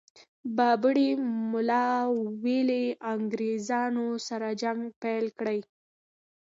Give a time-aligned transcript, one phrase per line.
[0.57, 1.09] بابړي
[1.51, 1.87] ملا
[2.43, 5.59] ویلي انګرېزانو سره جنګ پيل کړي.